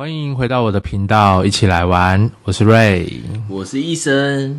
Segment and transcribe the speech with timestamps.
[0.00, 2.30] 欢迎回到我的频道，一起来玩。
[2.44, 3.06] 我是瑞，
[3.50, 4.58] 我是医生。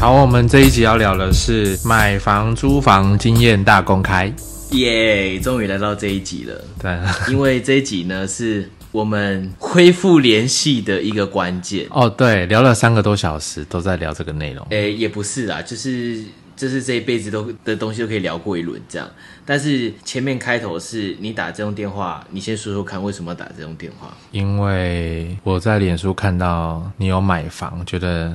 [0.00, 4.34] 好，我们这一集要聊的是买房、租房经验大公开。
[4.72, 6.64] 耶，终于来到这一集了。
[6.80, 6.98] 对，
[7.30, 11.86] 因为这一集呢，是我们恢复联系的一个关键。
[11.90, 14.66] 哦，对，聊了三个多小时，都在聊这个内容。
[14.70, 16.22] 诶，也不是啦，就是
[16.56, 19.08] 就是这一辈子都的东西都可以聊过一轮这样。
[19.44, 24.14] 但是前面开头是你打这通电话，你先说说看为什么要打这通电话？
[24.30, 28.32] 因为我在脸书看到你有买房，觉得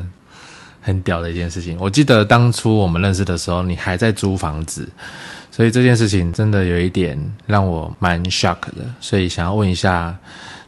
[0.81, 1.77] 很屌的一件事情。
[1.79, 4.87] 我记得当初我们认识的时候，你还在租房子。
[5.57, 10.15] 所以这件事情真的有一点让我蛮 shock 的，所以想要问一下，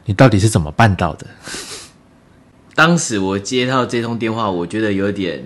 [0.06, 1.24] 你到底是怎么办到的？
[2.74, 5.44] 当时我接到这通电话，我觉得有点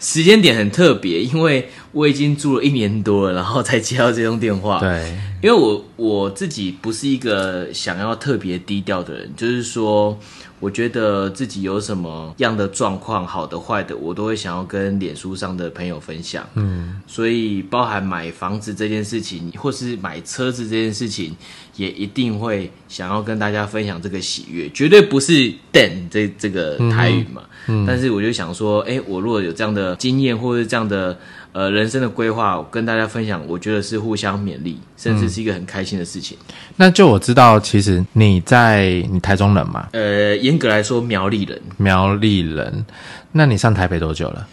[0.00, 4.80] 时间点很特别，因为我已经住了一年多了，然后才接到这通电话。
[4.80, 10.18] 对，因为我我自己不是一个想要特别低调的人，就是说。
[10.64, 16.42] 我觉得自己有什么样的状况，好的坏的，我都会想要跟脸书上的朋友分享。
[16.54, 21.36] 嗯，所以包含买房子这件事情，或是买车子这件事情，
[21.76, 27.42] 也一定会想要跟大家分享这个喜悦，绝对不是等这这个台语嘛。
[27.66, 31.18] 嗯，但是我就想说，哎，我如果有这样的经验，或者这样的。
[31.54, 36.36] 呃，人生的规划跟大家分享，我觉得是互相勉励，甚至是一个很开心的事情。
[36.74, 39.86] 那就我知道，其实你在你台中人嘛？
[39.92, 41.62] 呃，严格来说，苗栗人。
[41.76, 42.84] 苗栗人，
[43.30, 44.44] 那你上台北多久了？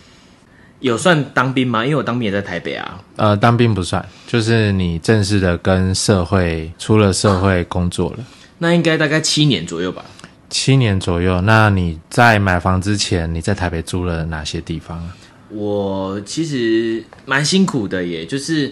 [0.80, 1.84] 有算当兵吗？
[1.84, 3.02] 因为我当兵也在台北啊。
[3.16, 8.18] 呃，当兵不算，就是你正式的跟社会出了社会工作了。
[8.60, 10.06] 那应该大概七年左右吧。
[10.52, 11.42] 七年左右。
[11.42, 15.16] 那你在买房之前，你在台北租了哪些地方啊？
[15.54, 18.72] 我其实蛮辛苦的，耶就是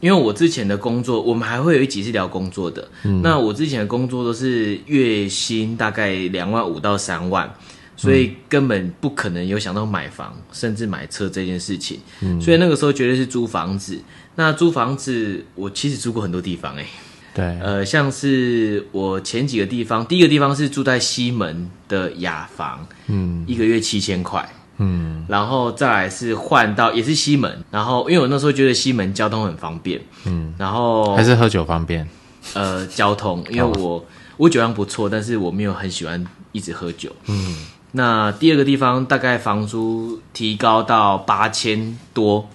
[0.00, 2.88] 因为我之前的工作，我们还会有一集是聊工作的。
[3.22, 7.52] 那我之前的工作都是月薪大概两万五到三万，
[7.96, 11.98] 所以根本不可能有想到买房甚至买车这件事情。
[12.40, 13.98] 所以那个时候绝对是租房子。
[14.36, 16.86] 那租房子，我其实租过很多地方，哎，
[17.34, 24.48] 对，呃，像是我前几个地方，第一个地方是住在西门的雅房，嗯，一个月七千块。
[24.78, 32.08] 嗯，然后再来是换到也是西门，然后因为我那时候觉得西门交通很方便，嗯，然后还是喝酒方便，
[32.54, 34.04] 呃，交通，因为我
[34.36, 37.56] 我酒量不错，但是我没有很喜欢一直喝酒，嗯，
[37.92, 42.48] 那第二个地方大概房租提高到八千多，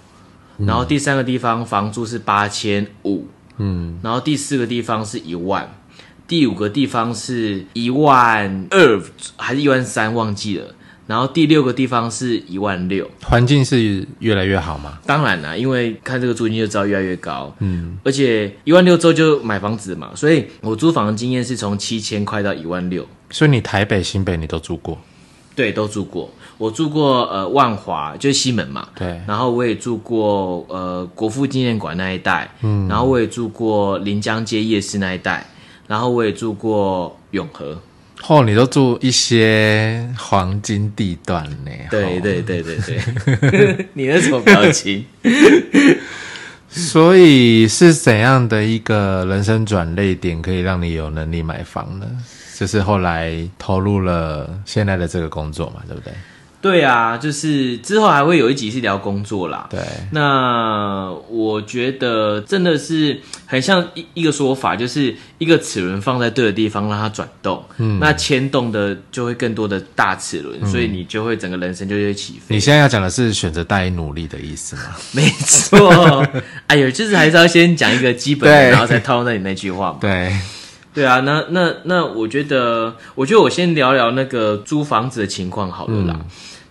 [0.60, 5.76] 然后第三个地方房租是八千五，嗯，然后第四个地方是一万，
[6.26, 9.02] 第五个地方是一万二
[9.36, 10.74] 还是一万三忘记了。
[11.06, 15.00] 然后第六个地方是一万六，环境是越来越好吗？
[15.06, 17.54] 当然啦，因为看这个租金就知道越来越高。
[17.60, 23.06] 嗯，而且一万六之后就买房子嘛，所以我租房的经验是从七千块到一万六。
[23.30, 24.98] 所以你台北、新北你都住过？
[25.56, 26.32] 对，都住过。
[26.58, 28.88] 我住过呃万华，就是西门嘛。
[28.96, 29.20] 对。
[29.28, 32.88] 然后我也住过呃国父纪念馆那一带，嗯。
[32.88, 35.46] 然后我也住过临江街夜市那一带，
[35.88, 37.78] 然后我也住过永和。
[38.28, 41.72] 哦，你都住一些黄金地段呢？
[41.92, 42.78] 对对对对
[43.52, 45.06] 对， 你那什么表情？
[46.70, 52.08] 所以是怎样的一个人生转捩点，可以让你有能力买房呢？
[52.58, 56.14] 就是后来投入了现在的这个工作嘛，对不对？
[56.64, 59.68] 对啊，就是之后还会有一集是聊工作啦。
[59.70, 59.82] 对，
[60.14, 72.56] 那我觉得真的是很像一一个说法，就是一个齿轮放在对的地方，让它转动，嗯，那牵动的就会更多的大齿轮，所以你就会整个人生就会起飞。
[72.56, 74.84] 你现在要讲的是选择大于努力的意思吗？
[75.12, 76.26] 没错，
[76.68, 79.98] 哎呦，就是还是要先讲一个基本的，然后再套用在你那句话嘛。
[80.00, 80.34] 对，
[80.94, 86.18] 对啊，那那那我觉得，我觉得我先聊聊那个租房子的情况好了啦。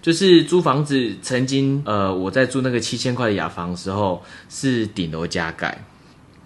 [0.02, 5.82] 就是租房子，曾经呃，我在租那个七千块的雅房的时候，是顶楼加盖。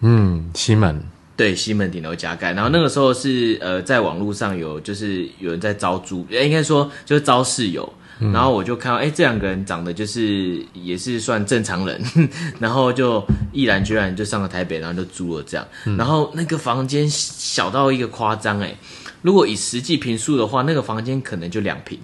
[0.00, 1.03] 嗯，西门
[1.37, 2.53] 对，西门顶楼加盖。
[2.53, 7.91] 然后那个时候是呃，在网络上有就是有人在招租，应该说就是招室友。
[8.19, 12.03] 然后我就看到，哎，这两个人长得就是也是算正常人，
[12.58, 13.23] 然后就
[13.53, 15.67] 毅然决然就上了台北，然后就租了这样。
[15.99, 18.75] 然后那个房间小到一个夸张，哎，
[19.20, 21.99] 如果以实际平数的话，那个房间可能就两平。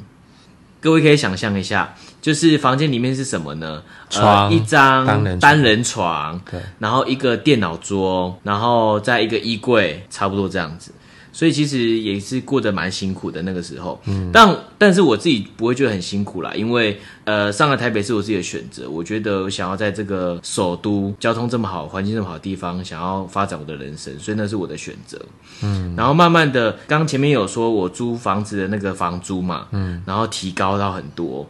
[0.83, 3.81] 各位可以想象一下，就是房间里面是什么呢？
[4.11, 5.07] 床，一张
[5.39, 10.93] 单人床，对，然后一个电脑桌，然后再一个衣柜，差不多这样子。
[11.33, 14.01] 所以其实也是过得蛮辛苦的那个时候。
[14.05, 18.89] 嗯，但但是我自己不会觉得很辛苦啦，因为呃，上了台北是我自己的选择。
[18.89, 25.21] 我觉得想要在这个首都交通这么好、环境这么好的地方，想要发展我的人生，所以那是我的选择。
[25.63, 31.49] 嗯，然后慢慢的，刚前面有说我租房子的那个房租嘛，嗯，然后提高到很多。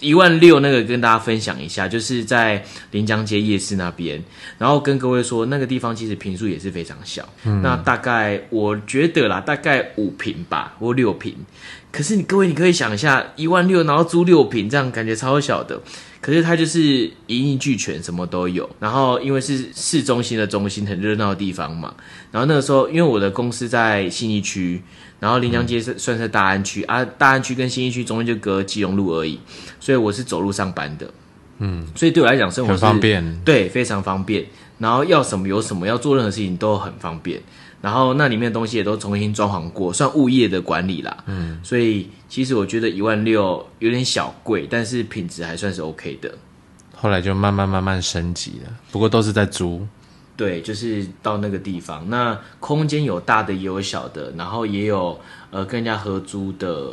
[0.00, 4.22] 一万六那个跟大家分享一下，就是在临江街夜市那边，
[4.58, 7.28] 然后跟各位说那个地方其实平数也是非常小，
[7.62, 11.36] 那大概我觉得啦，大概五平吧或六平，
[11.92, 15.80] 可是你各位你可以想一下，一万六然后租六平，这样感觉超小的，
[16.20, 21.94] 可是它就是一应俱全，什么都有，然后因为是市中心的中心，很热闹的地方嘛，
[22.30, 24.82] 然后那个时候因为我的公司在信义区。
[25.20, 29.38] 然后临江街是算是大安区啊，大安区跟新一区中间就隔基隆路而已，
[29.78, 31.12] 所以我是走路上班的，
[31.58, 34.46] 嗯，所以对我来讲生活很方便，对，非常方便。
[34.78, 37.38] 然后要什么有什么，要做任何事情都很方便。
[37.82, 46.32] 然后那里面的东西也都重新装潢过，算物业的管理啦，嗯，所以其实我觉得一万六有点小贵，但是品质还算是 OK 的。
[46.94, 49.84] 后来就慢慢慢慢升级了，不过都是在租。
[50.36, 56.88] 对，就是到那个地方，那空间有大的也有小的，然后也有呃跟人家合租的，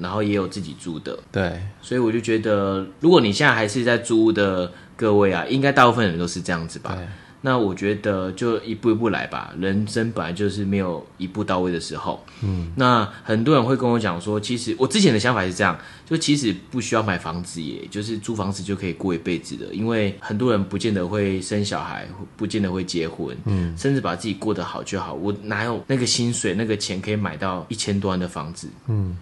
[0.00, 1.16] 然后也有自己租的。
[1.30, 6.98] 对，所以我就觉得，如果你现在还是在租的各位啊，应该大部分人都是这样子吧。
[7.40, 12.24] 那我觉得就一步一步来吧，人生本来就是没有一步到位的时候。
[12.42, 22.06] 嗯，那很多人会跟我讲说，其实我之前的想法是这样，就其实不需要买房子，也就是租房子就可以过一辈子的，因为很多人不见得会生小孩，
[22.36, 25.14] 不见得会结婚，嗯，甚至把自己过得好就好。
[25.14, 28.68] 我哪有那个薪水、那个钱可以买到一千多万的房子？
[28.88, 29.16] 嗯。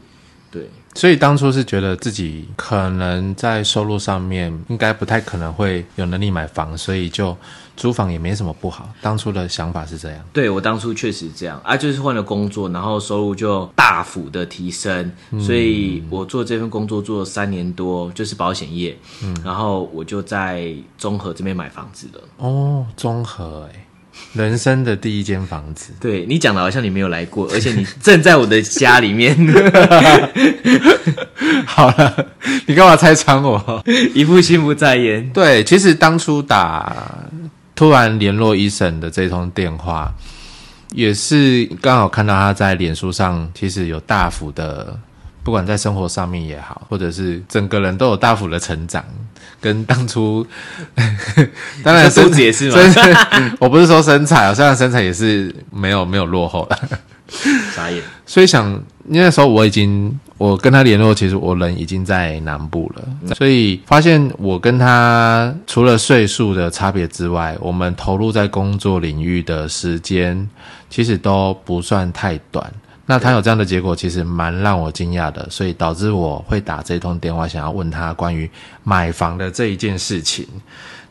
[0.56, 7.36] 对，所以当初是觉得自己可能在收入上面应该不太可能会有能力买房，所以就
[7.76, 8.88] 租房也没什么不好。
[9.02, 10.24] 当初的想法是这样。
[10.32, 22.20] 对我当初确实这样啊，就是换了工作，然后收入就大幅的提升，所以我做这份工作做了三年多，就是保险业，嗯，然后我就在中和这边买房子了。
[22.38, 23.85] 哦，中和哎。
[24.34, 29.36] 人生的第一间房子，对你讲的好像你没有来过，而且你正在我的家里面。
[31.66, 32.26] 好了，
[32.66, 33.82] 你干嘛拆穿我？
[34.14, 35.28] 一副心不在焉。
[35.30, 36.94] 对，其实当初打
[37.74, 40.12] 突然联络医生的这通电话，
[40.92, 44.98] 也是刚好看到他在脸书上，其实有大幅的。
[45.44, 49.04] 不管在生活上面也好，或者是整个人都有大幅的成长，
[49.60, 50.46] 跟当初，
[51.82, 52.78] 当然身子 也是嘛。
[53.58, 56.78] 我不是说身材啊，虽然身材也是没有没有落后的。
[57.74, 58.02] 傻眼。
[58.24, 70.48] 所以想那时候我已经我跟他联络，其实我人已经在南部了，所以发现我跟他除了岁数的差别之外，我们投入在工作领域的时间
[70.88, 72.72] 其实都不算太短。
[73.06, 78.50] 那他有这样的结果，其实蛮让我惊讶的，所以导致我会打这通电话，想要问他关于
[78.82, 80.44] 买房的这一件事情。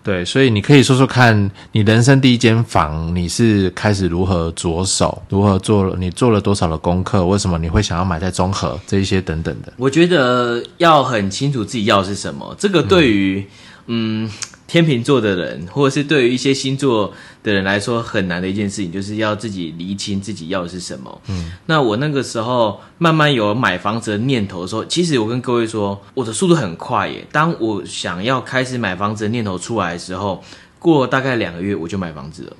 [0.03, 9.73] 对，所以你可以说说看你人生第一间房，你是开始如何着手，如何做，你做了多少的功课，为什么你会想要买在中和这一些等等的？
[9.77, 13.47] 我觉得要很清楚自己要是什么，这个对于
[13.87, 14.29] 嗯。
[14.67, 17.13] 天秤座的人，或者是对于一些星座
[17.45, 21.21] 的人来说，很难的一件事情，就是要自己厘清自己要的是什么。
[21.27, 27.23] 嗯，那我那个时候慢慢有买房子的念头的时候，其实我跟各位说，我的速度很快耶。
[27.31, 30.43] 当我想要开始买房子的念头出来的时候，
[30.79, 32.57] 过大概两个月我就买房子了。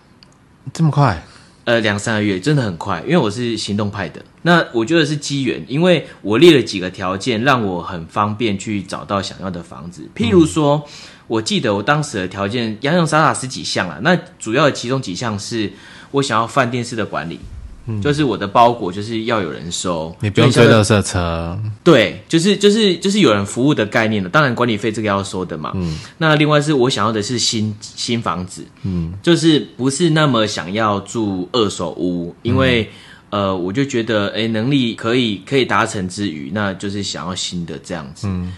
[0.72, 1.26] 这么快？
[1.66, 4.24] 呃，两三个月真的很快，因为我是行动派的。
[4.44, 10.08] 那我觉得是机缘，因为我列了几个条件，让我很方便去找到想要的房子。
[10.16, 10.88] 譬如说。
[11.28, 15.74] 我记得我当时的条件洋洋洒洒十几项啊，那主要的其中几项是
[16.12, 17.40] 我想要饭店式的管理，
[17.88, 32.90] 嗯，就是我的包裹就是要有人收，你不用推垃圾车，对，就是就是就是有人服务的概念的，当然管理费这个要收的嘛，嗯，那另外是我想要的是新新房子，嗯，就是不是那么想要住二手屋，因为
[33.30, 38.54] 呃，我就觉得哎，能力可以可以达成之余，那就是想要新的这样子，嗯。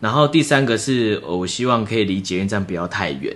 [0.00, 3.32] 然后第三个是我希望可以离捷运站不要太远，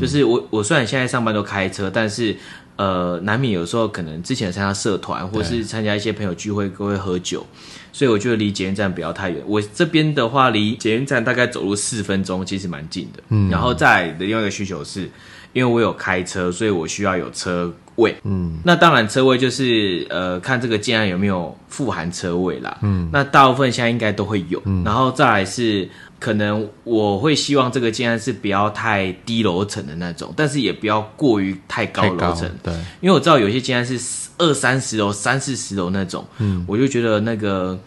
[0.00, 2.34] 就是我我虽然现在上班都开车，但是
[2.76, 7.44] 呃难免有时候可能之前参加社团或是参加一些朋友聚会都会喝酒，
[7.92, 9.42] 所以我觉得离捷运站不要太远。
[9.46, 13.22] 我这边的话离捷运站大概走路四分钟，其实蛮近的。
[13.30, 15.10] 嗯然后再的另外一个需求是，
[15.52, 18.14] 因为我有开车，所以我需要有车位。
[18.24, 22.76] 嗯，那当然车位就是呃看这个建案有没有富含车位啦。
[22.82, 24.60] 嗯，那大部分现在应该都会有。
[24.66, 32.50] 嗯，然后再来是可能我会希望这个建案是不要太低楼层的那种，但是也不要过于太高楼层。
[32.62, 34.00] 对，因为我知道有些建案是
[34.38, 37.78] 二三十楼、三四十楼那种，嗯，我就觉得那个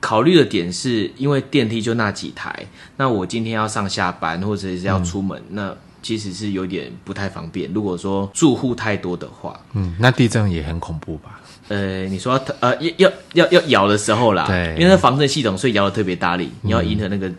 [0.00, 2.66] 考虑的点是因为电梯就那几台，
[2.96, 7.72] 那我今天要上下班或者是要出门，那其实是有点不太方便。
[7.72, 11.40] 如果说住户太多的话，嗯，那地震也很恐怖吧？
[11.68, 17.34] 呃，你说要呃要要要要摇的时候啦，对因为那防震系统所以摇的特别大力，你要迎合那个与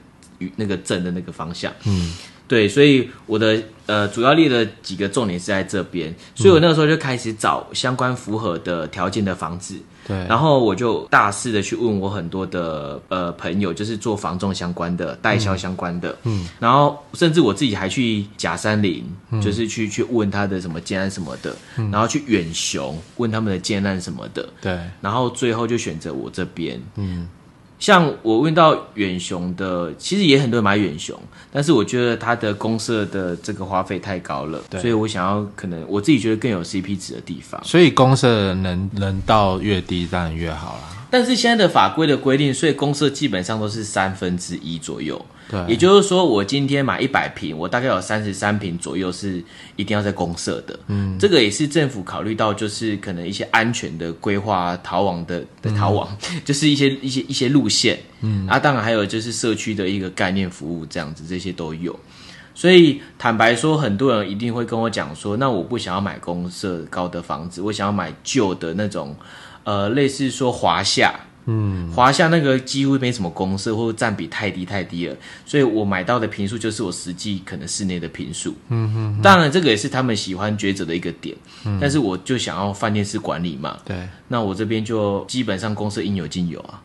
[0.55, 2.13] 那个正的那个方向，嗯，
[2.47, 9.75] 对，所以我的呃主要列的几个重点是在这边，所以我那个时候就开始找相关符合的条件的房子，
[10.07, 19.03] 对，然后我就大肆的去问我很多的呃朋友，就是做房仲相关的、代销相关的，嗯，然后甚至我自己还去假山林，
[19.41, 21.55] 就是去去问他的什么建案什么的，
[21.91, 27.27] 然后去远雄问他们的建案什么的，对，然后最后就选择我这边，嗯。
[27.79, 31.17] 像我问到远雄的，其实也很多人买远雄，
[31.51, 37.59] 但是我觉得它的公社的这个花费太高了，对所以我想要可能我自己觉得更有 CP 值的地方。
[37.63, 40.98] 所以公社能能到越低当然越好啦。
[41.09, 45.23] 但是现在的法规的规定，所以公社基本上都是三分之一左右。
[45.49, 49.43] 对也就是说，我今天买一百平，我大概有三十三平左右是
[49.75, 50.79] 一定要在公社的。
[50.85, 56.07] 嗯，这个也是政府考虑到，就是可能一些安全的规划、逃亡的的逃亡，
[56.45, 57.99] 就是一些一些一些路线。
[58.21, 61.99] 嗯，啊，当然还有就是社区的一个概念服务，这样子这些都有。
[62.53, 69.15] 所以坦白说，很多人一定会跟我讲说，那我不想要买公社高的房子，我想要买旧的那种，
[69.69, 71.13] 呃，类似说华夏，
[71.45, 81.37] 嗯，华夏那个几乎没什么公社，或者占比太低太低了，所以我买到的平数就是我实际可能室内的平数，嗯哼当然这个也是他们喜欢抉择的一个点，
[81.79, 83.95] 但是我就想要饭店式管理嘛，对，
[84.27, 86.81] 那我这边就基本上公社应有尽有啊，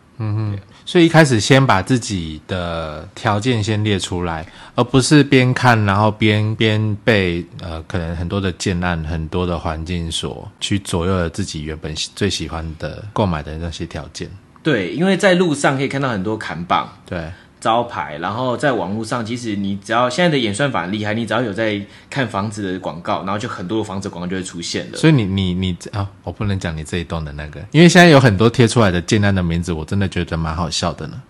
[0.86, 14.30] 所以一开始先把自己的条件先列出来，而不是边看然后边边被呃可能很多的建案、很多的环境所去左右了自己原本喜最喜欢的购买的那些条件。
[14.62, 16.90] 对，因为在路上可以看到很多砍棒。
[17.04, 17.30] 对，
[17.64, 21.80] 招牌，然后在网络上，其实你只要现在的演算法很厉害，你只要有在
[22.10, 24.98] 看房子的广告，然后就很多的房子广告就会出现了。
[24.98, 31.22] 所以你你你啊，我不能讲你这一栋的那个，因为现在有很多贴出来的建案的名字，我真的觉得蛮好笑的呢。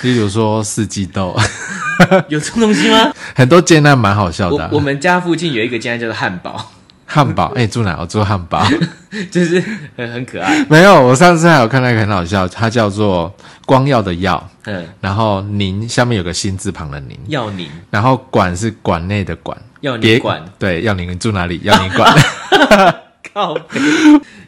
[0.00, 1.36] 例如说四季豆，
[2.28, 3.12] 有这种东西吗？
[3.36, 6.72] 很多建案蛮好笑的啊、我我们家附近有一个家叫做汉堡，
[7.12, 7.96] 汉堡， 哎、住哪？
[8.00, 8.64] 我住汉堡。
[9.32, 9.60] 就是
[9.96, 10.64] 很很可爱。
[10.68, 13.34] 没有，我上次还有看到一个很好笑，它叫做
[13.66, 21.60] 光耀的耀，嗯，然后宁下面有个心字旁的宁，要您然后管是馆内的馆，别要您管对，耀您住哪里？
[21.64, 22.14] 耀您管。
[23.34, 23.56] 靠，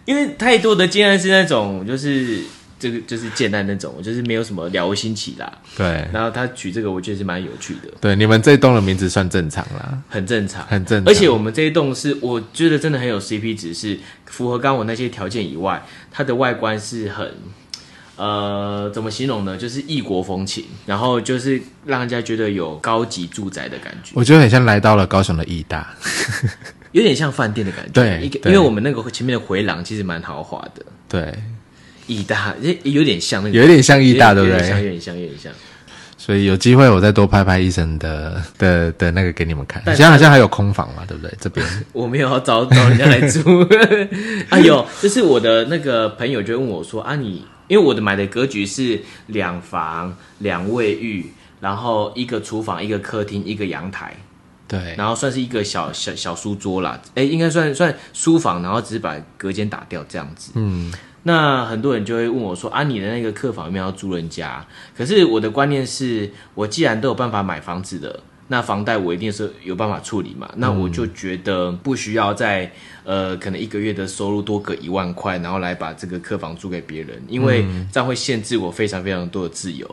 [0.04, 2.40] 因为太多的竟然是那种就是
[2.82, 5.52] 这个就是建案那种，就是没有什么了无新奇啦。
[5.76, 10.66] 对然后他取这个，我觉得是蛮有趣的，对，你们这栋的名字算正常啦，很正常。
[10.66, 11.12] 很正常。
[11.12, 13.96] 而且我们这一栋是，我觉得真的很有 CP 值，是
[14.26, 17.32] 符合刚我那些条件以外，它的外观是很，
[18.16, 19.56] 呃，怎么形容呢？
[19.56, 25.94] 就是异国风情，然后就是让人家觉得有高级住宅的感觉，我觉得很像来到了高雄的义大，
[26.90, 27.92] 有点像饭店的感觉。
[27.94, 31.34] 对一个对因为我们那个前面的回廊其实蛮豪华的，对，
[32.12, 34.84] 义大也有点像那个，有点像义大，对不有点像，对？
[34.84, 35.52] 有点像，有点像。
[36.18, 39.82] 所以有机会我再多拍拍医生的的的那个给你们看。
[39.84, 41.36] 但现在好像还有空房嘛，对不对？
[41.40, 43.40] 这边 我没有要找找人家来住，
[44.50, 51.26] 哎呦，就是我的那个朋友就问我说啊你，因为我的买的格局是两房两卫浴，
[51.60, 54.14] 然后一个厨房一个客厅一个阳台，
[54.68, 60.92] 对，然后算是一个小小小书桌啦，哎应该算算书房，然后只是把隔间打掉这样子，嗯，
[61.24, 64.64] 那很多人就会问我说：“啊，你的那个客房有没有要租人家？”
[64.96, 70.50] 可是我的观念是，我既然都有办法买房子的，那房贷我一定是有办法处理嘛。
[70.56, 72.72] 那我就觉得不需要在
[73.04, 79.88] 呃，可能一个月的收入多个一万块，然后来把这个客房租给别人，因为这样会限制我非常非常多的自由。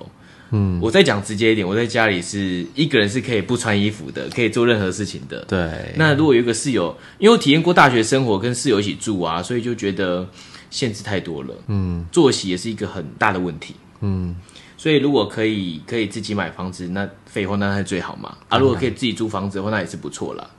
[0.51, 5.43] 嗯，我再讲直接一点，我在家里是一个人是可以不穿衣服的，可以做任何事情的。
[5.45, 10.27] 对，那如果有一个室友，因为我体验过大学生活，跟室友一起住啊，所以就觉得
[10.69, 11.55] 限制太多了。
[11.67, 13.75] 嗯，作息也是一个很大的问题。
[14.01, 14.35] 嗯，
[14.77, 18.35] 所以如果可以可以自己买房子，那废话那是最好嘛。
[18.47, 20.49] 啊，如果可以自己租房子的话，那也是不错啦。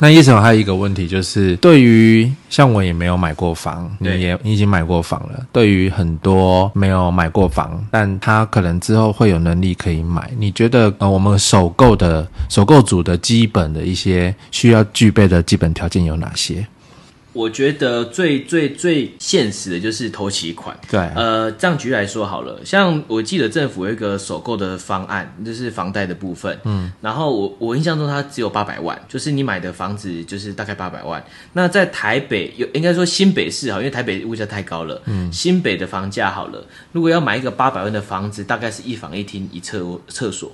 [0.00, 5.46] 那叶总还有一个问题，就是对于像我也没有买过房，你也你已经买过房了。
[5.52, 16.66] 对于很多没有买过房，但他可能之后会有能力可以买，你觉得呃，我们首购的首购组的基本的一些需要具备的基本条件有哪些？
[17.34, 20.74] 我觉得最最最现实的就是投期款。
[20.88, 31.22] 对，呃，这样举例来说好了，像我记得政府有一个首购的方案，就是房贷的部分，嗯，然后我我印象中它只有八百万，就是你买的房子就是大概八百万。
[31.52, 40.50] 那在台北有应该说新北市哈，因为台北物价太高了，嗯，新北的房价好了，如果要买一个八百万的房子，大概是一房一厅一厕厕所。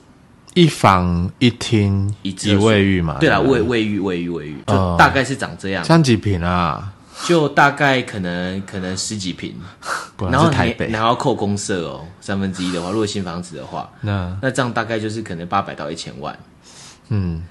[0.54, 3.18] 一房一厅一一卫浴嘛？
[3.20, 5.84] 对啦，卫卫浴卫浴卫浴，就大概是长这样。
[5.84, 6.92] 像几平啊？
[7.26, 9.54] 就大概可能可能十几平，
[10.30, 16.36] 然后台北，然后扣公社哦，三分之一的话，如果新房子的话，那那这样大概就是可能八百到一千万。
[17.10, 17.42] 嗯，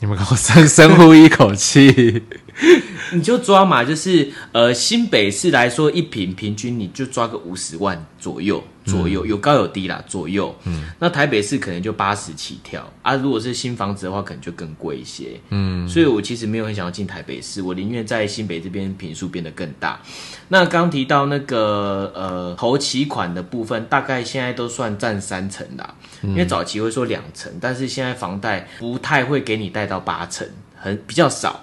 [0.00, 2.24] 你们给我深深呼一口气。
[3.12, 8.62] 你就抓嘛，就是呃新北市来说，一平平均你就抓个五十万左右。
[8.86, 10.54] 左右有高有低啦，左右。
[10.62, 15.40] 嗯，那台北市可能就八十起跳啊，如果是新房子的话，可能就更贵一些。
[15.50, 20.00] 嗯，所以我其实没有很想要进台北市，我宁愿在新北这边平数变得更大。
[20.46, 31.60] 那刚提到那个呃头期款的部分，大概现在都算占三成啦，因为早期会说两成，但是现在房贷不太会给你贷到八成，很比较少。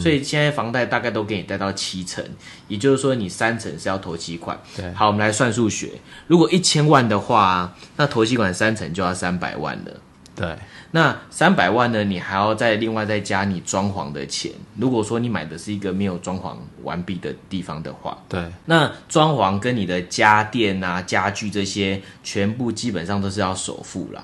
[0.00, 2.24] 所以现在房贷大概都给你贷到七成，
[2.68, 4.58] 也就是说你三成是要投期款。
[4.76, 5.90] 对，好，我们来算数学。
[6.26, 10.00] 如果一千万的话，那投期款三成就要三百万了。
[10.34, 10.54] 对，
[10.90, 14.52] 那三百万呢，你还要再另外再加你装潢的钱。
[14.76, 24.22] 如果说你买的是一个没有装潢完毕的地方的话，对，那装潢跟你的家电啊、家具这些，全部基本上都是要首付啦，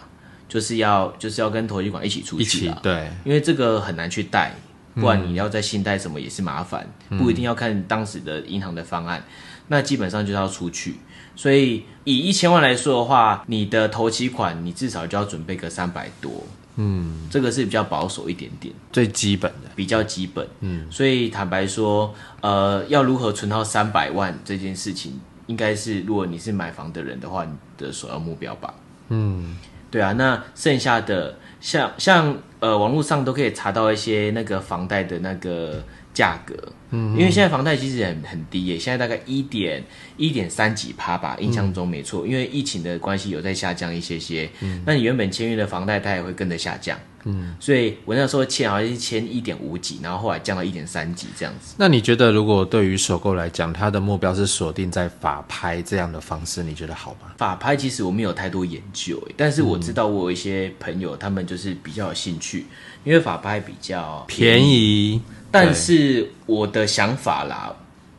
[0.49, 2.78] 就是要就是要跟投期款一起出去的。
[2.83, 4.54] 对，因为这个很难去贷。
[4.95, 9.25] 不然你要在信贷什么也是麻烦，不一定要看当时的银行的方案，
[9.69, 10.97] 那基本上就是要出去。
[11.35, 16.45] 所以以一千万来说的话，你的头期款你至少就要准备个三百多，
[16.77, 20.87] 嗯，这个是比较保守一点点，最基本的，比较基本，嗯。
[20.91, 28.75] 所以坦白说，呃，要如何存到三百万这件事情，应该是如果你是买房的人的话，你的首要目标吧，
[29.09, 29.57] 嗯，
[29.93, 30.11] 对啊。
[30.15, 32.37] 那剩下的像像。
[32.63, 35.83] 呃，网络上都可以查到一些那个房贷的那个
[36.14, 36.54] 价格，
[36.90, 39.83] 嗯，因为现在房贷其实很很低耶，现在大概一点
[40.16, 51.75] 一点三几趴吧，印象中没错，因为疫情的关系有在下降一些些，嗯，那你原本签约的房贷它也会跟着下降，嗯，所以我那时候签好像是签一点五几，然后后来降到一点三几这样子。
[51.79, 57.33] 那你觉得如果对于首购来讲，它的目标是锁定在法拍这样的方式，你觉得好吗？
[57.38, 62.66] 法拍其实我没有太多研究，但是我知道我有一些朋友他们就是比较有兴趣。
[63.05, 65.20] 因为法拍比较便宜，
[65.53, 67.73] 但是我的想法啦，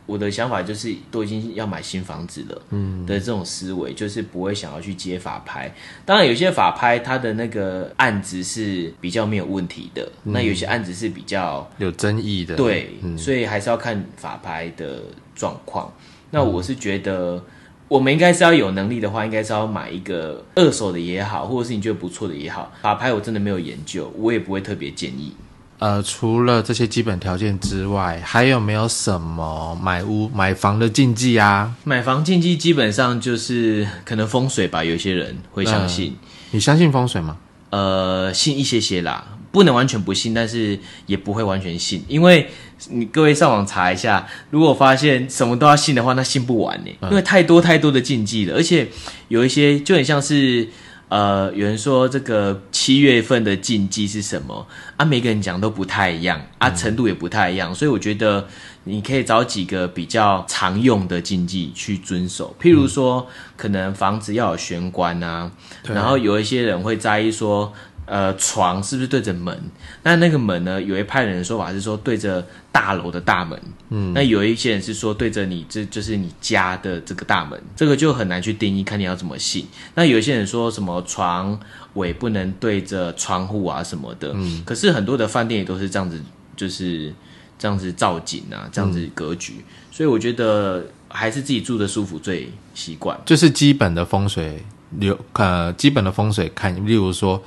[0.06, 5.74] 我的想法就是都已经要买新房子了，嗯，的这种思维就是不会想要去接法拍。
[6.06, 15.02] 当然，有些法拍它的那个案子是比较没有问题的，那有些案子是比较有争议的，对，所以还是要看法拍的
[15.36, 15.92] 状况。
[16.32, 17.44] 那我是觉得。
[17.90, 22.72] 我们应该是要有能力的话，应该是要买一个二手的也好，或者是你觉得不错的也好。
[22.82, 25.32] 法拍我真的没有研究，我也不会特别建议。
[25.80, 31.74] 呃，除了这些基本条件之外，还有没有什么买屋买房的禁忌啊？
[31.84, 36.16] 买房禁忌基本上就是可能风水吧，有些人会相信。
[36.52, 37.38] 你相信风水吗？
[37.72, 39.28] 呃，信一些些啦。
[39.52, 42.50] 不能完全不信，但是也不会完全信，因为
[42.90, 48.88] 你各位上网查一下，如果发现什么都要信的话，那信不完呢，因为太多太多的禁忌了，而且
[49.28, 50.68] 有一些就很像是，
[51.14, 54.66] 呃，有人说这个七月份的禁忌是什么
[54.98, 55.06] 啊？
[55.06, 58.48] 每个人讲都不太一样啊，程度也不太一样，所以我觉得
[58.86, 65.52] 你可以找几个比较常用的禁忌去遵守，譬如说，可能房子要有玄关啊，
[65.84, 67.72] 然后有一些人会在意说。
[68.06, 69.58] 呃，床是不是对着门？
[70.04, 70.82] 那那个门呢？
[70.82, 73.58] 有一派人的说法是说对着大楼的大门。
[73.90, 77.58] 嗯，那有一些人是说对着你，这就是你家的这个大门。
[77.78, 79.66] 这个就很难去定义，看你要怎么信。
[79.96, 81.58] 那有一些人说什么床
[81.94, 84.32] 尾不能对着窗户啊什么的。
[84.36, 86.22] 嗯，可是很多的饭店也都是这样子，
[86.58, 87.14] 就是
[87.58, 89.64] 这样子造景啊，这样子格局。
[89.90, 93.18] 所以我觉得还是自己住的舒服最习惯。
[93.26, 94.62] 就是基本的风水
[95.00, 97.42] 流，呃，基本的风水看，例如说。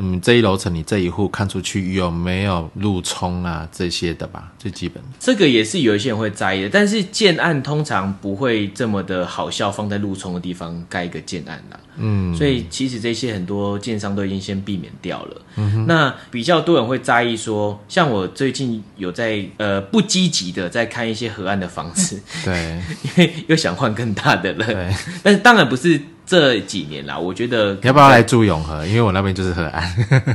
[0.00, 4.52] 嗯，这一楼层你这一户看出去有没有路冲啊这些的吧？
[4.58, 11.80] 最基本这个也是有一些人会在意的，但是建案通常不会这么的好笑，放在路冲的地方盖一个建案啦。
[11.96, 15.42] 嗯，所以其实这些很多建商都已经先避免掉了。
[15.56, 24.64] 嗯那比较多人会在意说，像我最近有在呃不积极的在看一些河岸的房子，对， 因为又想换更大的了。
[24.64, 26.00] 对，但是当然不是。
[26.28, 28.86] 这几年啦，我觉得你要不要来住永和？
[28.86, 29.82] 因为我那边就是河岸，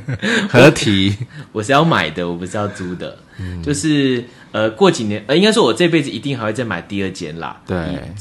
[0.50, 1.16] 河体。
[1.54, 3.16] 我是要买的，我不是要租的。
[3.64, 7.62] 就是呃，过几年呃，应该说我这辈子一定还会再买第二间啦。
[7.68, 7.78] 对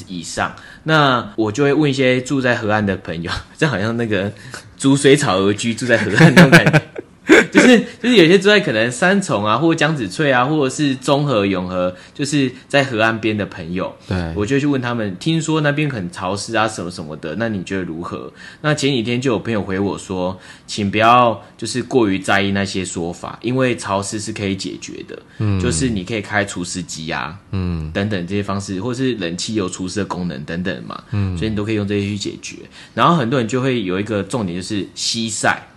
[0.06, 0.54] 以以上，
[0.84, 4.30] 那我就会问一些住在河岸的朋友， 这好像那个
[4.76, 6.82] 逐水草而居，住在河岸那种感觉。
[7.52, 18.32] 就是就是有些住在可能三重啊，或者江子翠啊，或者是中和永和，就是在河岸边的朋友，对我就会去问他们，听说那边很潮湿啊，什么什么的，那你觉得如何？
[18.62, 32.56] 那前几天就有朋友回我说，请不要就是过于在意那些说法，因为潮湿是可以解决的，嗯，就是你可以开除湿机啊，嗯，等等这些方式，或是冷气有除湿的功能等等嘛，嗯，所以你都可以用这些去解决。
[32.94, 35.68] 然后很多人就会有一个重点就是西晒。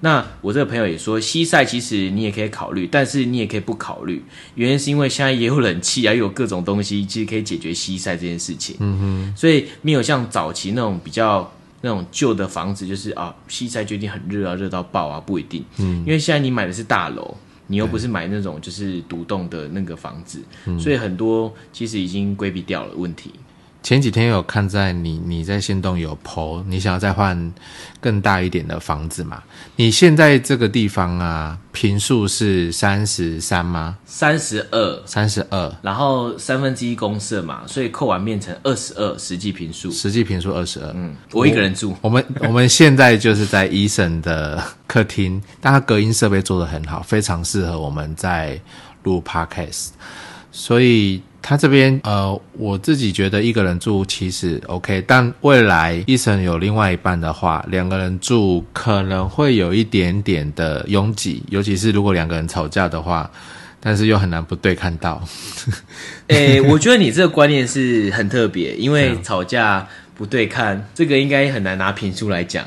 [0.00, 4.22] 那我这个朋友也说，西晒其实你也可以考虑，但是你也可以不考虑。
[4.54, 8.76] 原因是因为现在也有冷气啊，又有各种东西，其实可以解决西晒这件事情。
[8.80, 15.64] 嗯哼，所以没有像早期那种比较那种旧的房子，就是啊西晒就一定很热啊，热到爆啊，不一定。
[15.78, 17.34] 嗯，因为现在你买的是大楼，
[17.66, 20.42] 你又不是买那种就是独栋的那个房子，
[20.78, 23.32] 所以很多其实已经规避掉了问题。
[23.86, 27.54] 前几天有看在你你在仙洞有 PO，你想要再换
[28.00, 29.40] 更大一点的房子嘛？
[29.76, 33.96] 你现在这个地方啊，平数是三十三吗？
[34.04, 39.88] 三十二，三十二，然后三分之一公设嘛，所以扣完变成二十二，实际平数。
[39.92, 40.90] 实际平数二十二。
[40.96, 41.94] 嗯，我一个人住。
[42.00, 48.60] 我们我们现在就是在医生的客厅，但它隔音设备做得很好，非常适合我们在
[49.04, 49.90] 录 podcast，
[50.50, 51.22] 所以。
[51.48, 63.30] 他这边呃，我自己觉得一个人住其实 OK，但未来医生有另外一半的话，两个人住可能会有一点点的拥挤，尤其是如果两个人吵架的话，
[63.78, 65.22] 但是又很难不对看到。
[66.26, 72.66] 诶，我觉得你这个观念是很特别，因为 吵架不对看，这个应该很难拿评书来讲，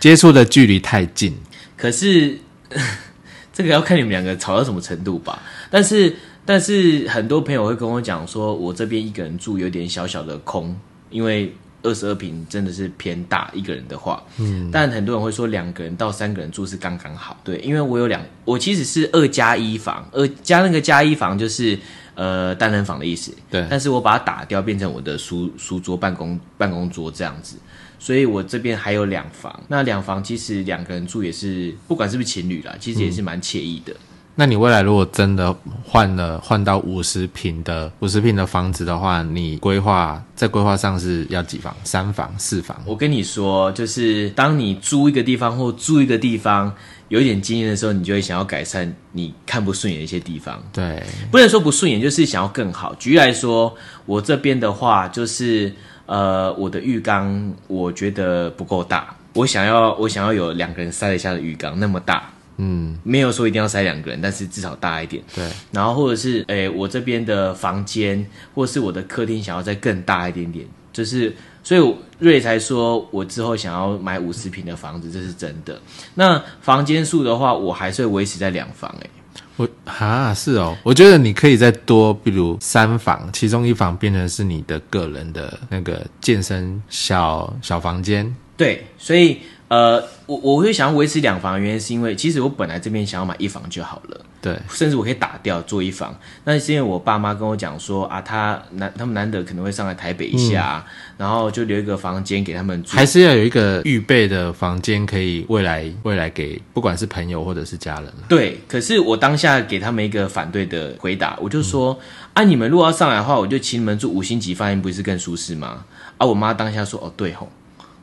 [0.00, 1.32] 接触的距离太近。
[1.76, 2.36] 可是
[3.54, 6.16] 这个要看你们两个吵到什么程度吧，但是。
[6.46, 10.74] 但是很多朋友会跟我讲说，我这边一个人住有点小小的空，
[11.10, 14.22] 因为二十二平真的是偏大，一个人的话。
[14.38, 14.70] 嗯。
[14.72, 17.36] 但很多人会说，两个人到三个人住是刚刚好。
[17.44, 21.78] 对，因为我有两，我其实是二加一房，二加那个加一房就是
[22.14, 23.34] 呃单人房的意思。
[23.50, 23.66] 对。
[23.68, 27.56] 但是我把它打掉，变成我的书书桌、办公办公桌这样子，
[27.98, 29.62] 所以我这边还有两房。
[29.68, 33.94] 那两房其实两个人住也是，不管是不是情侣啦，其实也是蛮惬意的。
[34.38, 41.74] 那你未来如果真的换了换到五十平的五十平的房子的话，你规划在规划上是要几房？
[41.84, 42.78] 三房、四房？
[42.84, 46.70] 我跟你说，就是当你租一个地方或住一个地方
[47.08, 50.62] 有一点经验的时候，你就会想要改善你看不顺眼的一些地方。
[50.70, 52.94] 对，不能说不顺眼，就是想要更好。
[52.96, 55.72] 举例来说，我这边的话，就是
[56.04, 62.30] 呃，我的浴缸我觉得不够大，我想要我想要有两个人塞得下的浴缸那么大。
[62.58, 65.22] 嗯，没有说一定要塞两个人，但是至少大一点。
[65.34, 75.78] 对，然后或者是，诶，我这边的房间，或是我的客厅，想要再更大一点点，就是，所以瑞才说我之后想要买五十平的房子，这是真的。
[76.14, 78.90] 那房间数的话，我还是会维持在两房。
[79.00, 79.10] 诶，
[79.56, 88.34] 我哈是哦，我觉得你可以再多，比如三房，其中一房变成是你的个人的那个健身小小房间。
[88.56, 89.40] 对，所以。
[89.68, 96.16] 呃，我我会想要维持两房的原因，是因为其实我本来这边想要买一房就好了，对，甚至我可以打掉做一房。
[96.44, 100.86] 那是因为我爸妈跟我讲说啊，他难他们难得可能会上来台北一下，
[101.18, 108.04] 然后就留一个房间给他们住，还是要有一个预备的房间，可以未来未来给不管是朋友或者是家人。
[108.28, 111.98] 对，可是我当下给他们一个反对的回答，我就说
[112.34, 115.84] 啊，你们如果要上来的话，我就请你们住五星级饭店，不是更舒适吗？
[116.18, 117.50] 啊，我妈当下说哦，对吼。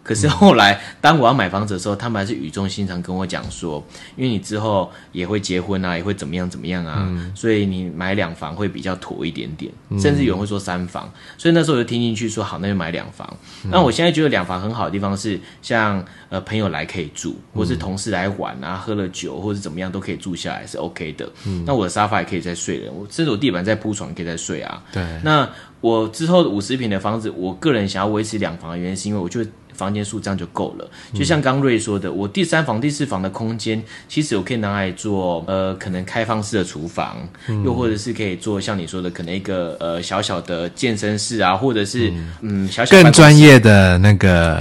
[0.03, 3.81] 可是后来，当我要买房子的时候，他们还是语重心长跟我讲说，
[4.17, 11.09] 因为你之后也会结婚啊，也会怎么样怎么样啊，所以你买两房会比较妥一点点，甚至有人会说三房。
[11.37, 13.33] 所以那时候我就听进去说，好，那就买两房。
[13.71, 21.31] 那我现在觉得两房很好的地方是，像呃朋友来可以住，或是同事来玩啊，喝了酒或是怎么样都可以住下来是 OK 的。
[21.65, 24.83] 那我的沙发也可以再睡了，我甚至我地板再铺床可以再睡啊。
[24.91, 25.01] 对。
[25.23, 29.49] 那我之后五十平的房子，我个人想要维持两房的原因，是因为我觉得。
[29.73, 37.17] 房间数这样就够了，就像刚瑞说的，我第三房、第四房的空间，其实我可以拿来做呃，可能开放式的厨房，
[37.63, 42.67] 又或者是可以做像你说的，可能一个呃小小的健身室啊，或者是嗯。
[42.73, 44.59] 小小更专业的那个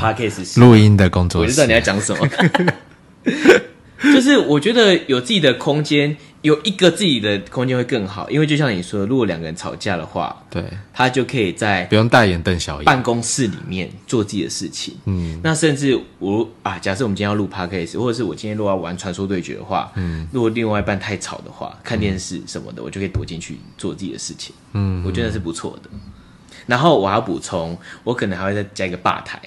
[0.57, 1.51] 录音的工作室。
[1.51, 2.29] 我知道你要讲什么。
[4.13, 12.85] 就是我觉得有自己的空间，有一个自己的空间会更好，因为就像你说，如果两个人吵架的话，对，他就可以在不用大眼瞪小眼。
[12.85, 14.95] 办公室里面做自己的事情。
[15.05, 24.55] 嗯，那甚至我啊，假设我们今天要录 podcast，或者是我今天如果要玩传说对决的话，嗯，如果另外一半太吵的话，看电视什么的，我就可以躲进去做自己的事情。
[24.73, 25.89] 嗯，我觉得是不错的。
[26.67, 29.41] 然后我还要补充，我可能还会再加一个吧台。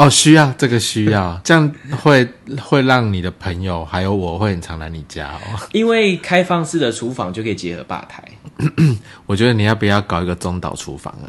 [0.00, 2.26] 哦，需要这个需要， 这样会
[2.58, 5.60] 会让你的朋友还有我会很常来你家哦。
[5.72, 8.24] 因为开放式的厨房就可以结合吧台。
[9.26, 11.28] 我觉得你要不要搞一个中岛厨房啊？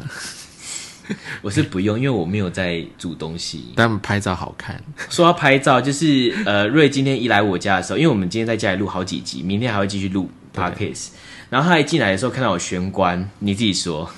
[1.42, 3.72] 我是不用，因为我没有在煮东西。
[3.76, 4.82] 但拍照好看。
[5.10, 11.08] 说到拍照，就是呃，瑞今天一来我家的时候，因为我们今天在家里录好几集，明天还会继续录 podcast。
[11.50, 14.08] 然后他一进来的时候看到我玄关，你自己说。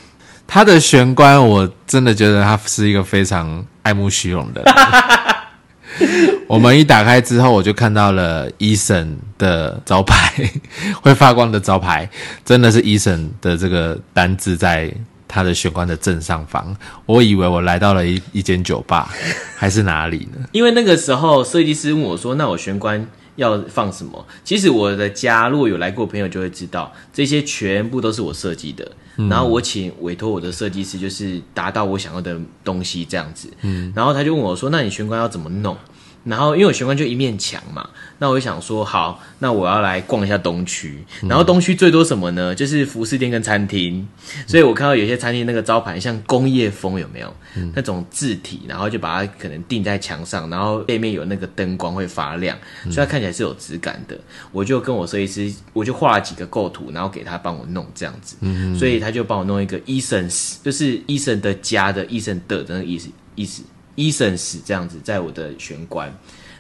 [0.47, 4.63] 他的玄关，我真的觉得他是一个非常爱慕虚荣的。
[6.47, 10.33] 我们一打开之后，我就看到了医生的招牌，
[11.01, 12.09] 会发光的招牌，
[12.45, 14.93] 真的是医生的这个单字在
[15.27, 16.77] 他的玄关的正上方。
[17.07, 19.09] 我以为我来到了一一间酒吧，
[19.57, 20.47] 还是哪里呢？
[20.53, 24.25] 因为那个时候设计师问我说：“那我玄关。”要放什么？
[24.45, 28.91] 其实我的家如果有来过朋友就会知道，这些全部都是我设计的。
[29.31, 33.49] 然后我请委托我的设计师，就是达到我想要的东西这样子。
[33.63, 35.77] 嗯，然后他就问我说：“那你玄关要怎么弄？”
[36.25, 41.05] 然后因为我玄关就一面墙嘛，那我就想说，好，那我要来逛一下东区。
[41.29, 42.55] 然后东区最多什么呢？
[42.55, 44.09] 就是服饰店跟餐厅。
[44.47, 47.33] 所以我看到有些餐厅那个招牌像工业风，有没有？
[47.75, 54.19] 那种字体，然后就把它可能钉在墙上，然后背面有那个灯光会发亮，所以它看起来是有质感的。
[54.51, 58.37] 我就跟我设计师，我就画了几个构图，然后给他帮我弄这样子。
[58.79, 63.63] 所以他就帮我弄一个 Eason，就是医生的家的医生的那个意思意思。
[63.95, 66.13] 医生室这样子，在我的玄关，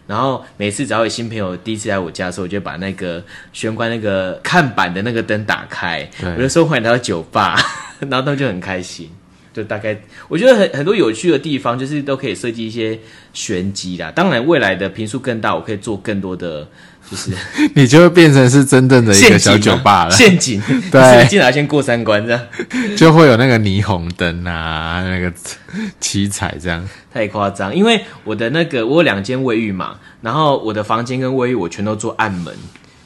[0.07, 7.57] 然后每次只要有新朋友第一次来我家的时候，我就把那个玄关那个看板的那个灯打开，我就说欢迎来到酒吧，
[8.01, 9.11] 然后他们就很开心。
[9.55, 9.97] 就大概
[10.29, 12.99] 我觉得很很多有趣的地方，就是都可以设计一些
[13.33, 14.11] 玄机啦。
[14.11, 16.69] 当然，未来的频数更大，我可以做更多的。
[17.11, 17.31] 就是
[17.77, 20.59] 你就会变成是真正的一个小酒吧了，陷阱。
[20.91, 22.41] 对，进来先过三关这样，
[22.97, 25.31] 就会有那个霓虹灯啊，那个
[26.01, 26.83] 七彩这样。
[27.13, 32.55] 太夸张，因为我的那个我有两间卫浴嘛，然后我的房间跟卫浴我全都做暗门，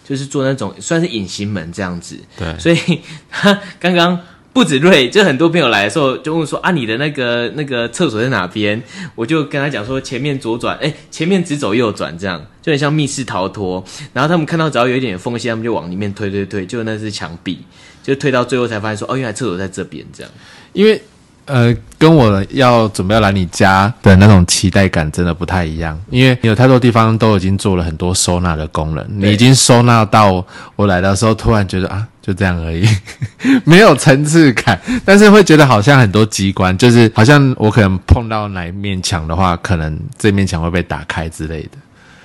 [0.09, 2.17] 就是做那种算是隐形门这样子。
[2.39, 4.21] 对，所以 他刚刚。
[4.59, 8.83] 不止瑞，就很多朋友来的时候就问说啊，你的那个那个厕所在哪边？
[9.15, 13.85] 我就跟他讲说，前面左转，哎，前面直走右转，这样就很像密室逃脱。
[14.13, 17.61] 然后他们看到只要有一点缝隙，他们就往里面推推推，就那是墙壁，
[18.03, 20.33] 就推到最后才发现说，哦，原来厕所在这边，这样。
[20.73, 21.01] 因为
[21.49, 30.45] 呃，跟我要准备要来你家的那种期待感真的不太一样，因为你有太多地方都已经做了很多收纳的功能，你已经收纳到
[30.77, 32.07] 我来的时候，突然觉得啊。
[32.21, 32.87] 就这样而已，
[33.65, 41.71] 没有层次感，但是会觉得好像很多机关，就是好像我可能碰到哪一面墙的话，可能这面墙会被打开之类的。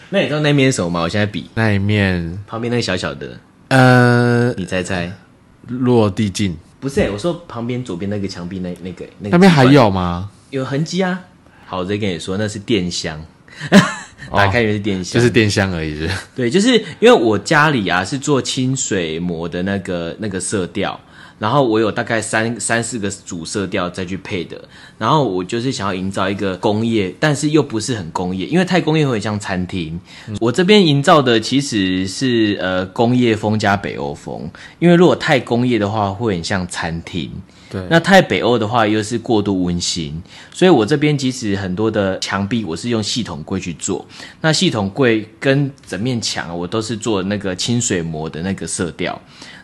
[0.09, 0.99] 那你知道那面什么吗？
[0.99, 3.27] 我现在比那一面旁边那个小小的，
[3.69, 5.09] 呃，你猜猜，
[5.67, 6.57] 落地镜？
[6.83, 10.29] 不是，我说旁边左边那个墙壁那那个那那边还有吗？
[10.49, 11.17] 有痕迹啊。
[11.65, 13.23] 好，我再跟你说，那是电箱。
[14.29, 15.95] 打开原是电箱，就是电箱而已。
[15.97, 20.99] 是对，就是因为我家里啊是做清水膜的那个那个色调，
[21.39, 24.63] 然后我有大概三三四个主色调再去配的，
[24.97, 29.99] 然后我就是想要营造一个工业，但是又不是很工业，因为太工业会像餐厅。
[30.39, 37.31] 我这边营造的其实是呃工业风加北欧风，因为如果太工业的话会很像餐厅。
[37.89, 40.21] 那太北欧的话又是过度温馨，
[40.53, 44.05] 所以我这边即使很多的墙壁我是用系统柜去做。
[44.41, 49.19] 那系统柜跟整面墙我都是做那个清水膜的那个色调。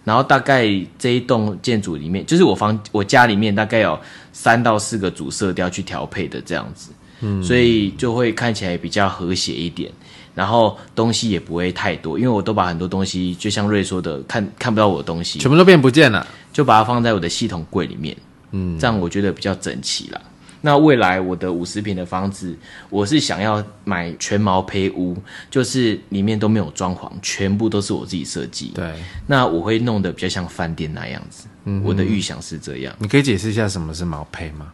[0.06, 0.66] 然后大概
[0.98, 4.00] 这一栋建筑里面，就是我房我家里面大概有
[4.34, 9.92] 三到四个主色调去调配的这样子，嗯，所以就会看起来比较和谐一点。
[10.34, 18.16] 然后东西也不会太多，因为我都把很多东西，就像瑞说的，看看不到我的东西，全部都变不见了，就把它放在我的系统柜里面，
[18.52, 20.22] 嗯，这样我觉得比较整齐啦。
[20.62, 22.54] 那未来我的五十平的房子，
[22.90, 25.16] 我是想要买全毛坯屋，
[25.50, 28.74] 就是里面都没有装潢，全部都是我自己设计。
[28.76, 28.94] 对，
[29.26, 32.94] 那我会弄得比较像饭店那样子，嗯，我的预想是这样。
[33.00, 34.74] 你可以解释一下什么是毛坯吗？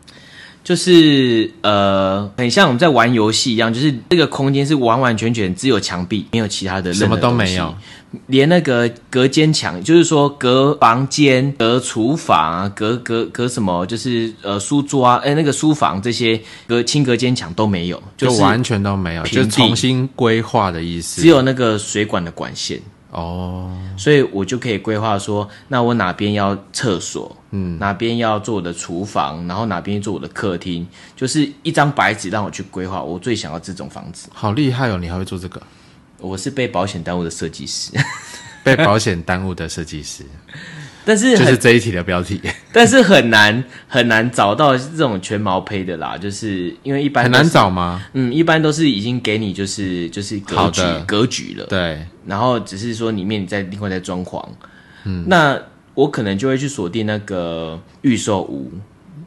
[0.66, 7.74] 就是呃，很像我们在玩游戏一样，就是这个空间是完完全全只有墙壁，没有其他的任何什么都没有，
[8.26, 21.22] 连那个隔间墙，就是说隔房间、隔厨房啊、隔隔隔什么，就是呃书桌啊，哎、那个书房这些隔轻隔间墙都没有，就是完全都没有，就是重新规划的意思。
[21.22, 22.82] 只有那个水管的管线。
[23.16, 33.02] 哦，所以我就可以规划说，那我哪边要厕所，嗯，哪边要做我的厨房，然后哪边做我的客厅，就是一张白纸让我去规划。
[33.02, 34.28] 我最想要这种房子。
[34.34, 34.98] 好厉害哦！
[34.98, 35.62] 你还会做这个？
[36.18, 37.92] 我是被保险耽误的设计师，
[38.64, 40.26] 被保险耽误的设计师，
[41.06, 42.42] 但是很、就是这一题的标题，
[42.74, 48.04] 但是很难很难找到这种全毛胚的啦，就是因为一般很难，找吗？
[48.14, 54.44] 嗯，一般都是已经给你就是就是格局格局了，对，然后只是说里面你再另外再装潢，
[55.04, 55.58] 嗯，那
[55.94, 58.72] 我可能就会去锁定那个预售屋，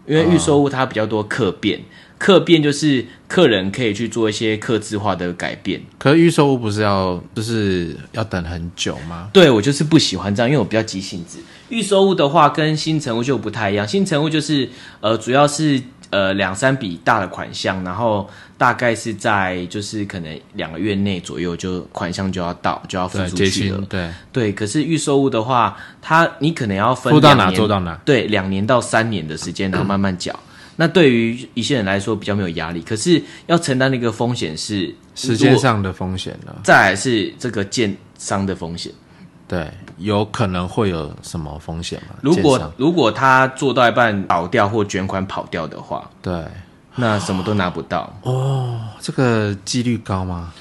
[0.07, 1.81] 因为预售屋它比较多客变，
[2.19, 5.81] 客变就是客人可以去做一些客制化的改变。
[5.99, 9.31] 可是预售屋不是要就是要等很久吗？
[9.33, 11.39] 对我就是不喜欢这样，因为我比较急性子。
[11.69, 14.69] 预售屋的话跟新成屋就不太一样，新成屋就是
[15.01, 23.87] 呃主要是呃两三笔大的款项，然后大概是在就是可能两个月内左右就款项就要到就要付对，出去了近。
[23.87, 27.95] 对，对，可是预售屋的话，它你可能要分付到哪做到哪。
[28.05, 30.35] 对，两年到三年的时间，然后慢慢缴。
[30.81, 36.55] 那对于一些人来说比较没有压力，可是要承担的一个风险是时间，上的风险呢？
[36.63, 38.93] 再来是这个建商的风险。
[39.49, 42.15] 对，有可能会有什么风险吗？
[42.23, 46.45] 如果如果他做到一半倒掉或卷款跑掉的话，对
[46.95, 48.17] 那什么都拿不到。
[48.23, 50.53] 哦，这个几率高吗？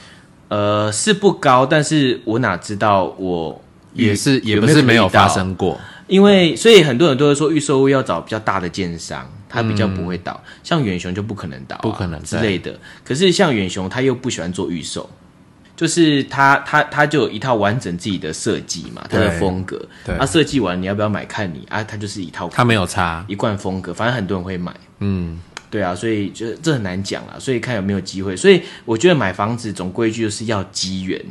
[0.47, 3.61] 呃，是不高，但是我哪知道我
[3.93, 5.79] 也是，也不是没有发生过。
[6.07, 12.79] 因为所以很多人都会说预售屋要找比较大的建商，他比较不会倒，像远雄就不可能倒啊、不可能之类的。
[13.03, 15.09] 可是像远雄他又不喜欢做预售，
[15.75, 19.79] 就是他他他就有一套完整自己的设计嘛，他的对风格。
[20.05, 24.73] 对他设计完你要不要买看你啊，他就是一套他没有差，一贯风格，反正很多人会买。
[24.99, 28.35] 嗯，对啊，所以就这很难讲啊，所以看有没有机会。
[28.35, 31.21] 所以我觉得买房子总规矩就是要机缘。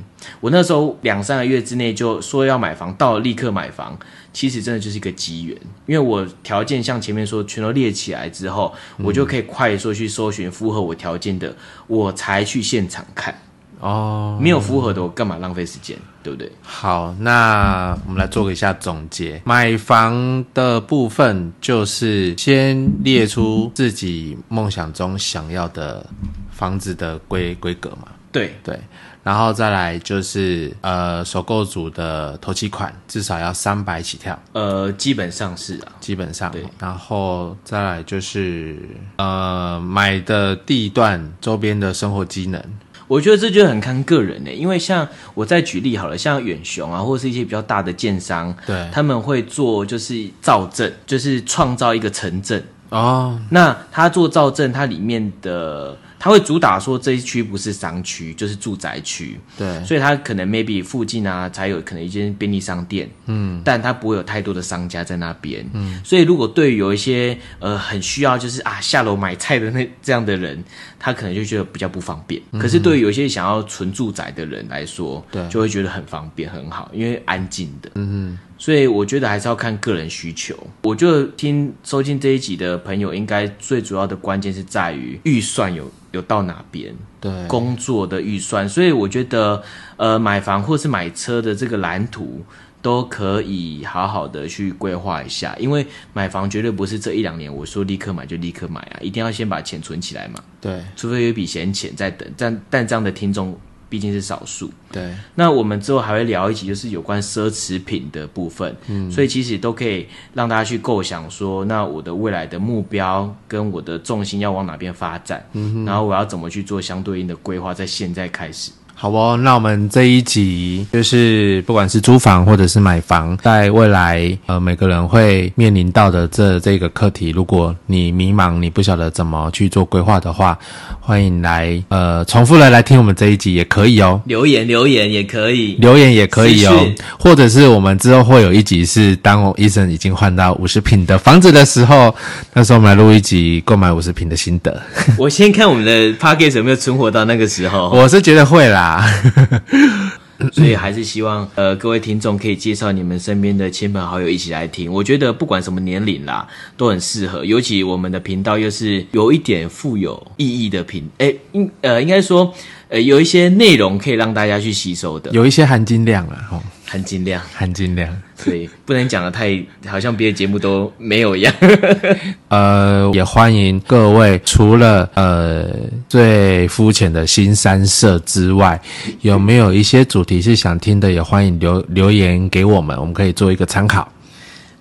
[0.41, 3.99] 我那时候两三个月之内就说要买房，到了立刻买房，
[4.33, 5.57] 其实真的就是一个机缘。
[5.87, 13.35] 因为我条件像前面说全都列起来之后，我就可以快速去搜寻符合我条件的，我才去现场看。
[13.81, 15.97] 哦，没有符合的，我干嘛浪费时间？
[16.23, 16.51] 对不对？
[16.61, 19.41] 好，那我们来做一下总结。
[19.45, 26.05] 买房的部分就是先列出自己梦想中想要的
[26.51, 28.77] 房子的规规格嘛，对，对，
[29.23, 36.51] 然后再来就是呃，首购组的头期款至少要三百起跳，呃，基本上是啊，基本上。
[36.51, 38.77] 对，然后再来就是
[39.19, 42.61] 呃，买的地段周边的生活机能，
[43.09, 52.63] 我觉得这就很看个人呢、因为像我再举例好了，像远雄啊，或者是一些比较大的建商，对，他们会做就是造镇，就是创造一个城镇。
[52.89, 70.61] 哦，那他做造镇，它里面的他会主打说这一区不是商区，就是住宅区，对，所以他可能 maybe 附近啊才有可能一间便利商店，嗯，但他不会有太多的商家在那边，嗯，所以如果对于有一些呃很需要就是啊下楼买菜的那这样的人，
[70.99, 72.43] 他可能就觉得比较不方便。
[72.59, 75.49] 可是对于有一些想要纯住宅的人来说，对。
[75.49, 80.57] 就会觉得很方便很好，因为安静的，嗯所以我觉得还是要看个人需求。
[80.83, 89.63] 我就听收听这一集的朋友，应该最主要的关键是在于预算有有到哪边，对，工作的预算，所以我觉得，
[89.97, 92.43] 呃，买房或是买车的这个蓝图
[92.81, 103.59] 都可以好好的去规划一下，因为买房绝对不是这一两年我说立刻买就立刻买啊，一定要先把钱存起来嘛，对，除非有一笔闲钱在等，但但这样的听众
[103.89, 104.71] 毕竟是少数。
[104.91, 118.71] 对，那我们之后还会聊一集，就是有关奢侈品的部分，嗯，所以其实都可以让大家去构想说，那我的未来的目标跟我的重心要往哪边发展，嗯，然后我要怎么去做相对应的规划，在现在开始。
[118.99, 130.59] 好哦，那我们这一集就是不管是租房或者是买房，在未来呃每个人会面临到的这这个课题，如果你迷茫，你不晓得怎么去做规划的话，
[130.99, 134.19] 欢迎来呃重复的来听我们这一集也可以哦。
[134.25, 136.73] 留言留言也可以，留言也可以哦，
[137.21, 142.15] 或者是我们之后会有一集是当我医生已经换到五十平的房子的时候，
[142.55, 144.83] 那时候我们来录一集购买五十平的心得。
[145.19, 147.91] 我先看我们的 p a c k a g e 有没有存活到那个时候。
[147.91, 148.86] 我是觉得会啦。
[150.53, 154.93] 所以还是希望呃各位听众可以介绍你们身边的亲朋好友一起来听。
[154.93, 156.47] 我觉得不管什么年龄啦，
[156.77, 157.43] 都很适合。
[157.43, 162.53] 尤其我们的频道又是有一点富有意义的频，哎，应呃应该说
[162.89, 167.43] 呃有一些内容可以让大家去吸收的，有一些含金量了哦，含金量。
[167.53, 168.09] 含金量。
[168.37, 171.53] 所以不能讲的太好像别的节目都没有一样。
[172.49, 175.69] 呃，也欢迎各位，除了呃
[176.09, 178.79] 最肤浅的新三色之外，
[179.23, 184.07] 有没有一些主题是想听的，也欢迎留留言给我们，我们可以做一个参考。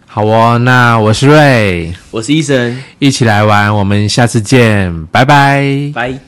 [0.05, 5.91] 好哦，那我是瑞，我是医生，一起来玩，我们下次见，拜拜。
[5.93, 6.19] 拜。